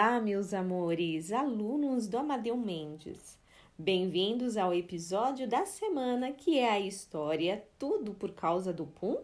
[0.00, 3.36] Olá, meus amores, alunos do Amadeu Mendes.
[3.76, 9.16] Bem-vindos ao episódio da semana que é a história Tudo por causa do Pum.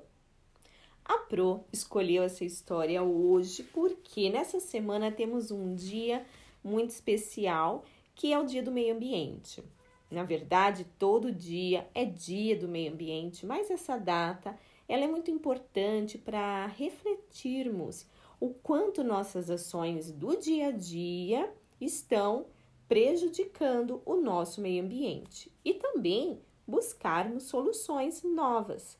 [1.05, 6.27] A Pro escolheu essa história hoje porque nessa semana temos um dia
[6.62, 9.62] muito especial que é o Dia do Meio Ambiente.
[10.11, 15.30] Na verdade, todo dia é Dia do Meio Ambiente, mas essa data ela é muito
[15.30, 18.06] importante para refletirmos
[18.41, 22.47] o quanto nossas ações do dia a dia estão
[22.88, 28.98] prejudicando o nosso meio ambiente e também buscarmos soluções novas.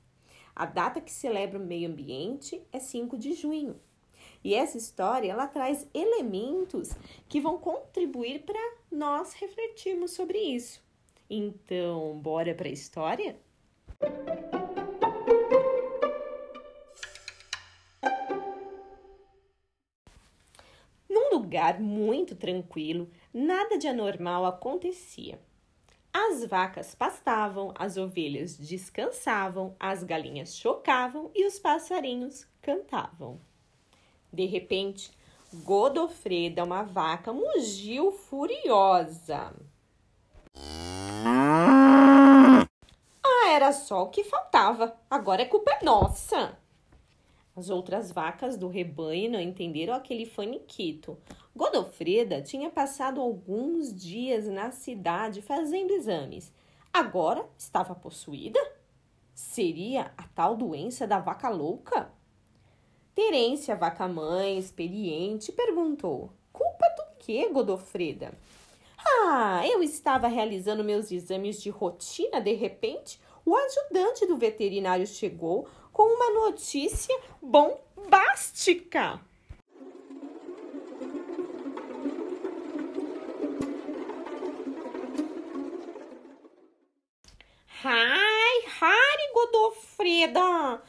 [0.55, 3.79] A data que celebra o meio ambiente é 5 de junho.
[4.43, 6.91] E essa história ela traz elementos
[7.29, 10.83] que vão contribuir para nós refletirmos sobre isso.
[11.29, 13.37] Então, bora para a história?
[21.45, 25.39] Lugar muito tranquilo, nada de anormal acontecia.
[26.11, 33.39] As vacas pastavam, as ovelhas descansavam, as galinhas chocavam e os passarinhos cantavam.
[34.33, 35.11] De repente,
[35.53, 39.53] Godofreda, uma vaca, mugiu furiosa.
[43.23, 44.97] Ah, era só o que faltava.
[45.11, 46.57] Agora é culpa nossa.
[47.57, 51.17] As outras vacas do rebanho não entenderam aquele faniquito.
[51.55, 56.53] Godofreda tinha passado alguns dias na cidade fazendo exames.
[56.93, 58.59] Agora estava possuída?
[59.33, 62.11] Seria a tal doença da vaca louca?
[63.15, 68.33] Terência, vaca mãe, experiente, perguntou: Culpa do que, Godofreda?
[68.99, 75.69] Ah, eu estava realizando meus exames de rotina, de repente, o ajudante do veterinário chegou
[75.93, 79.21] com uma notícia bombástica.
[87.87, 90.83] Ai, Harry Godofreda,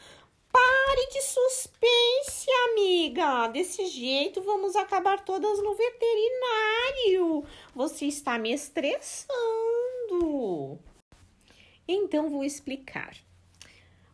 [0.50, 3.50] pare de suspense, amiga.
[3.50, 7.44] Desse jeito vamos acabar todas no veterinário.
[7.76, 9.36] Você está me estressando.
[11.88, 13.16] Então vou explicar.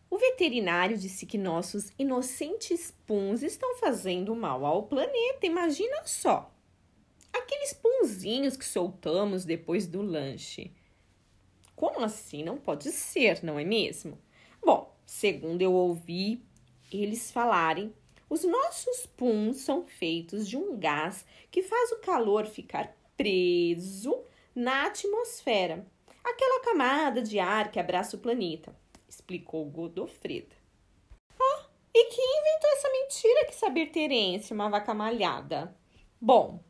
[0.10, 5.46] O veterinário disse que nossos inocentes puns estão fazendo mal ao planeta.
[5.46, 6.54] Imagina só.
[7.32, 10.72] Aqueles punzinhos que soltamos depois do lanche.
[11.76, 12.44] Como assim?
[12.44, 14.18] Não pode ser, não é mesmo?
[14.62, 16.44] Bom, segundo eu ouvi
[16.92, 17.94] eles falarem,
[18.30, 24.24] os nossos puns são feitos de um gás que faz o calor ficar preso
[24.54, 25.86] na atmosfera,
[26.24, 28.76] aquela camada de ar que abraça o planeta
[29.12, 30.56] explicou Godofreda.
[31.38, 35.76] Ah, e quem inventou essa mentira que saber Terência, uma vaca malhada?
[36.20, 36.64] Bom,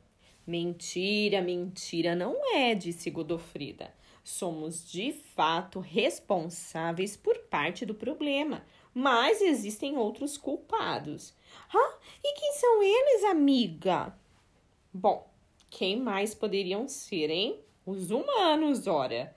[0.46, 3.94] mentira, mentira não é, disse Godofreda.
[4.24, 11.36] Somos de fato responsáveis por parte do problema, mas existem outros culpados.
[11.74, 14.16] Ah, e quem são eles, amiga?
[14.94, 15.32] Bom,
[15.70, 17.60] quem mais poderiam ser, hein?
[17.86, 19.36] Os humanos, ora.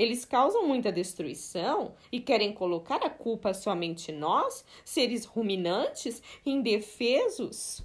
[0.00, 7.84] Eles causam muita destruição e querem colocar a culpa somente nós, seres ruminantes, indefesos.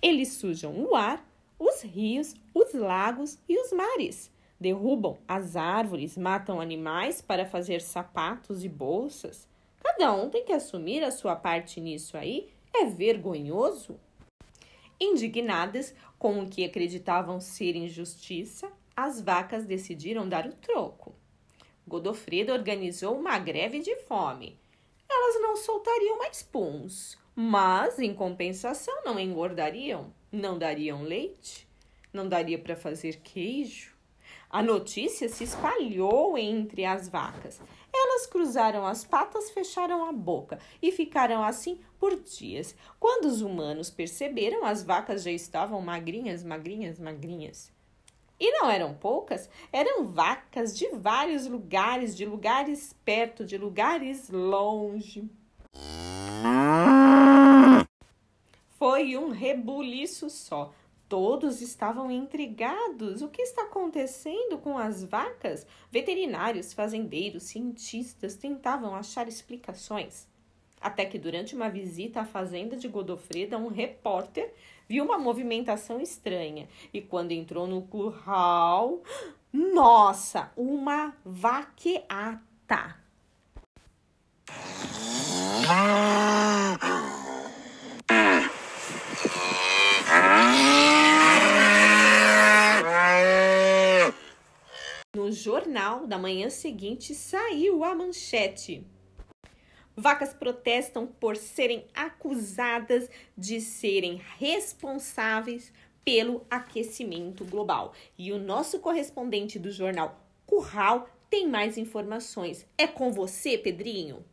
[0.00, 1.28] Eles sujam o ar,
[1.58, 4.30] os rios, os lagos e os mares.
[4.60, 9.48] Derrubam as árvores, matam animais para fazer sapatos e bolsas.
[9.82, 12.48] Cada um tem que assumir a sua parte nisso aí.
[12.72, 13.98] É vergonhoso.
[15.00, 21.14] Indignadas com o que acreditavam ser injustiça, as vacas decidiram dar o troco.
[21.86, 24.58] Godofreda organizou uma greve de fome.
[25.08, 31.68] Elas não soltariam mais puns, mas, em compensação, não engordariam, não dariam leite,
[32.12, 33.96] não daria para fazer queijo.
[34.50, 37.60] A notícia se espalhou entre as vacas
[38.26, 42.74] cruzaram as patas, fecharam a boca e ficaram assim por dias.
[42.98, 47.72] Quando os humanos perceberam, as vacas já estavam magrinhas, magrinhas, magrinhas.
[48.40, 55.28] E não eram poucas, eram vacas de vários lugares, de lugares perto, de lugares longe.
[58.78, 60.72] Foi um rebuliço só.
[61.08, 63.22] Todos estavam intrigados.
[63.22, 65.66] O que está acontecendo com as vacas?
[65.90, 70.28] Veterinários, fazendeiros, cientistas tentavam achar explicações.
[70.80, 74.52] Até que, durante uma visita à fazenda de Godofreda, um repórter
[74.86, 79.02] viu uma movimentação estranha e, quando entrou no curral,
[79.52, 82.96] nossa, uma vaqueata!
[95.14, 95.32] No
[95.78, 98.84] jornal da manhã seguinte saiu a manchete.
[99.96, 105.72] Vacas protestam por serem acusadas de serem responsáveis
[106.04, 107.94] pelo aquecimento global.
[108.18, 112.66] E o nosso correspondente do jornal Curral tem mais informações.
[112.76, 114.24] É com você, Pedrinho?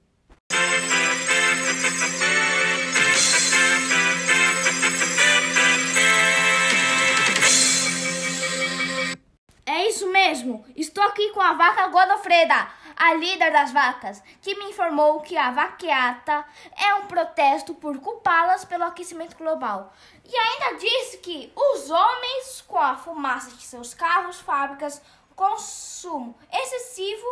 [11.16, 16.46] Aqui com a vaca Godofreda, a líder das vacas, que me informou que a vaqueata
[16.78, 19.94] é um protesto por culpá-las pelo aquecimento global.
[20.26, 25.02] E ainda disse que os homens, com a fumaça de seus carros, fábricas,
[25.34, 27.26] consumo excessivo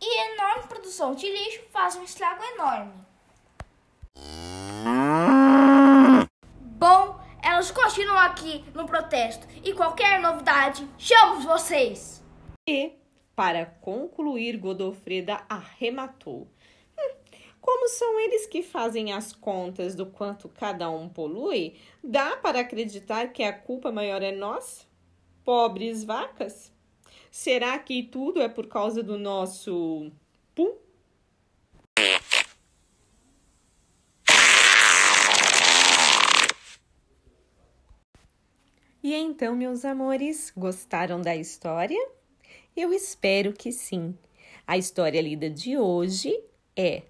[0.00, 2.94] e enorme produção de lixo fazem um estrago enorme.
[6.58, 12.24] Bom, elas continuam aqui no protesto e qualquer novidade, chamo vocês!
[12.68, 13.05] E,
[13.36, 16.48] para concluir, Godofreda arrematou.
[16.98, 17.14] Hum,
[17.60, 23.34] como são eles que fazem as contas do quanto cada um polui, dá para acreditar
[23.34, 24.86] que a culpa maior é nossa?
[25.44, 26.72] Pobres vacas?
[27.30, 30.10] Será que tudo é por causa do nosso
[30.54, 30.74] pum?
[39.02, 42.16] E então, meus amores, gostaram da história?
[42.76, 44.14] Eu espero que sim.
[44.66, 46.38] A história lida de hoje
[46.76, 47.04] é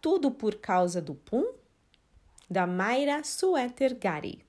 [0.00, 1.52] Tudo por causa do Pum,
[2.48, 4.44] da Mayra Sueter Gari.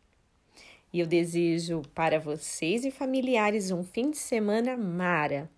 [0.93, 5.49] E eu desejo para vocês e familiares um fim de semana mara,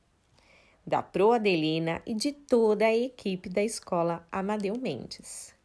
[0.85, 5.56] da Pro Adelina e de toda a equipe da Escola Amadeu Mendes.